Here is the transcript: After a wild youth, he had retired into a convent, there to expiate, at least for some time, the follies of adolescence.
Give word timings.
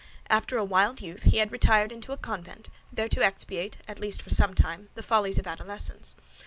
After 0.31 0.57
a 0.57 0.65
wild 0.65 0.99
youth, 0.99 1.21
he 1.25 1.37
had 1.37 1.51
retired 1.51 1.91
into 1.91 2.11
a 2.11 2.17
convent, 2.17 2.69
there 2.91 3.07
to 3.07 3.23
expiate, 3.23 3.77
at 3.87 3.99
least 3.99 4.19
for 4.19 4.31
some 4.31 4.55
time, 4.55 4.89
the 4.95 5.03
follies 5.03 5.37
of 5.37 5.45
adolescence. 5.45 6.15